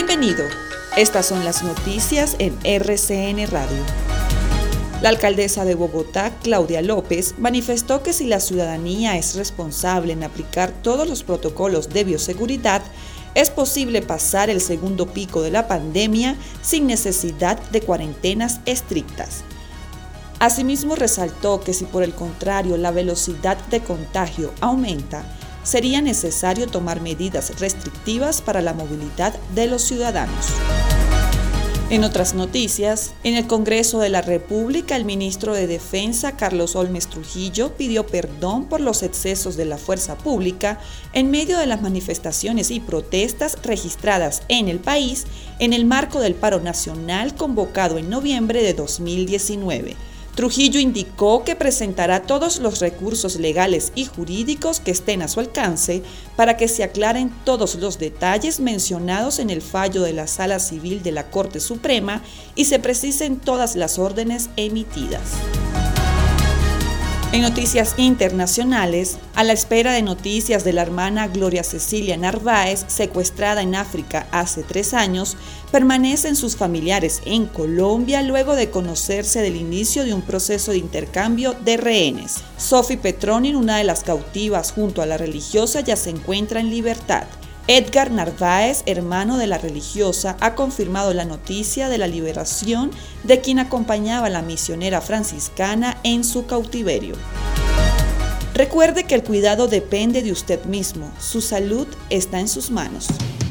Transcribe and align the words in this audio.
Bienvenido. 0.00 0.44
Estas 0.96 1.26
son 1.26 1.44
las 1.44 1.64
noticias 1.64 2.36
en 2.38 2.56
RCN 2.62 3.48
Radio. 3.48 3.82
La 5.02 5.08
alcaldesa 5.08 5.64
de 5.64 5.74
Bogotá, 5.74 6.38
Claudia 6.40 6.82
López, 6.82 7.34
manifestó 7.36 8.00
que 8.04 8.12
si 8.12 8.28
la 8.28 8.38
ciudadanía 8.38 9.16
es 9.16 9.34
responsable 9.34 10.12
en 10.12 10.22
aplicar 10.22 10.70
todos 10.70 11.08
los 11.08 11.24
protocolos 11.24 11.88
de 11.88 12.04
bioseguridad, 12.04 12.80
es 13.34 13.50
posible 13.50 14.00
pasar 14.00 14.50
el 14.50 14.60
segundo 14.60 15.08
pico 15.08 15.42
de 15.42 15.50
la 15.50 15.66
pandemia 15.66 16.36
sin 16.62 16.86
necesidad 16.86 17.58
de 17.70 17.80
cuarentenas 17.80 18.60
estrictas. 18.66 19.42
Asimismo, 20.38 20.94
resaltó 20.94 21.58
que 21.58 21.74
si 21.74 21.86
por 21.86 22.04
el 22.04 22.14
contrario 22.14 22.76
la 22.76 22.92
velocidad 22.92 23.58
de 23.66 23.80
contagio 23.80 24.54
aumenta, 24.60 25.24
sería 25.68 26.00
necesario 26.00 26.66
tomar 26.66 27.02
medidas 27.02 27.60
restrictivas 27.60 28.40
para 28.40 28.62
la 28.62 28.72
movilidad 28.72 29.38
de 29.54 29.66
los 29.66 29.82
ciudadanos. 29.82 30.46
En 31.90 32.04
otras 32.04 32.32
noticias, 32.34 33.12
en 33.22 33.34
el 33.34 33.46
Congreso 33.46 33.98
de 33.98 34.08
la 34.08 34.22
República, 34.22 34.96
el 34.96 35.04
ministro 35.04 35.52
de 35.54 35.66
Defensa, 35.66 36.36
Carlos 36.36 36.74
Olmes 36.74 37.06
Trujillo, 37.06 37.76
pidió 37.76 38.06
perdón 38.06 38.64
por 38.64 38.80
los 38.80 39.02
excesos 39.02 39.56
de 39.56 39.66
la 39.66 39.76
fuerza 39.76 40.16
pública 40.16 40.80
en 41.12 41.30
medio 41.30 41.58
de 41.58 41.66
las 41.66 41.82
manifestaciones 41.82 42.70
y 42.70 42.80
protestas 42.80 43.58
registradas 43.62 44.42
en 44.48 44.68
el 44.68 44.80
país 44.80 45.26
en 45.58 45.74
el 45.74 45.84
marco 45.84 46.20
del 46.20 46.34
paro 46.34 46.60
nacional 46.60 47.34
convocado 47.34 47.98
en 47.98 48.08
noviembre 48.08 48.62
de 48.62 48.72
2019 48.72 49.96
Trujillo 50.38 50.78
indicó 50.78 51.42
que 51.42 51.56
presentará 51.56 52.22
todos 52.22 52.60
los 52.60 52.78
recursos 52.78 53.40
legales 53.40 53.90
y 53.96 54.04
jurídicos 54.04 54.78
que 54.78 54.92
estén 54.92 55.20
a 55.20 55.26
su 55.26 55.40
alcance 55.40 56.04
para 56.36 56.56
que 56.56 56.68
se 56.68 56.84
aclaren 56.84 57.32
todos 57.44 57.74
los 57.74 57.98
detalles 57.98 58.60
mencionados 58.60 59.40
en 59.40 59.50
el 59.50 59.62
fallo 59.62 60.00
de 60.02 60.12
la 60.12 60.28
Sala 60.28 60.60
Civil 60.60 61.02
de 61.02 61.10
la 61.10 61.28
Corte 61.28 61.58
Suprema 61.58 62.22
y 62.54 62.66
se 62.66 62.78
precisen 62.78 63.40
todas 63.40 63.74
las 63.74 63.98
órdenes 63.98 64.48
emitidas. 64.54 65.22
En 67.30 67.42
noticias 67.42 67.92
internacionales, 67.98 69.18
a 69.34 69.44
la 69.44 69.52
espera 69.52 69.92
de 69.92 70.00
noticias 70.00 70.64
de 70.64 70.72
la 70.72 70.80
hermana 70.80 71.28
Gloria 71.28 71.62
Cecilia 71.62 72.16
Narváez, 72.16 72.86
secuestrada 72.88 73.60
en 73.60 73.74
África 73.74 74.26
hace 74.32 74.62
tres 74.62 74.94
años, 74.94 75.36
permanecen 75.70 76.36
sus 76.36 76.56
familiares 76.56 77.20
en 77.26 77.44
Colombia 77.44 78.22
luego 78.22 78.56
de 78.56 78.70
conocerse 78.70 79.42
del 79.42 79.56
inicio 79.56 80.04
de 80.04 80.14
un 80.14 80.22
proceso 80.22 80.70
de 80.70 80.78
intercambio 80.78 81.52
de 81.52 81.76
rehenes. 81.76 82.36
Sophie 82.56 82.96
Petronin, 82.96 83.56
una 83.56 83.76
de 83.76 83.84
las 83.84 84.04
cautivas 84.04 84.72
junto 84.72 85.02
a 85.02 85.06
la 85.06 85.18
religiosa, 85.18 85.82
ya 85.82 85.96
se 85.96 86.08
encuentra 86.08 86.60
en 86.60 86.70
libertad. 86.70 87.24
Edgar 87.68 88.10
Narváez, 88.10 88.82
hermano 88.86 89.36
de 89.36 89.46
la 89.46 89.58
religiosa, 89.58 90.38
ha 90.40 90.54
confirmado 90.54 91.12
la 91.12 91.26
noticia 91.26 91.90
de 91.90 91.98
la 91.98 92.06
liberación 92.06 92.90
de 93.24 93.42
quien 93.42 93.58
acompañaba 93.58 94.28
a 94.28 94.30
la 94.30 94.40
misionera 94.40 95.02
franciscana 95.02 95.98
en 96.02 96.24
su 96.24 96.46
cautiverio. 96.46 97.14
Recuerde 98.54 99.04
que 99.04 99.14
el 99.14 99.22
cuidado 99.22 99.68
depende 99.68 100.22
de 100.22 100.32
usted 100.32 100.64
mismo. 100.64 101.12
Su 101.20 101.42
salud 101.42 101.86
está 102.08 102.40
en 102.40 102.48
sus 102.48 102.70
manos. 102.70 103.06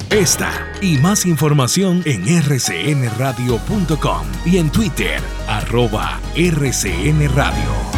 Esta 0.09 0.51
y 0.81 0.97
más 0.97 1.27
información 1.27 2.01
en 2.05 2.25
rcnradio.com 2.41 4.27
y 4.45 4.57
en 4.57 4.71
Twitter, 4.71 5.21
arroba 5.47 6.19
rcnradio. 6.35 7.96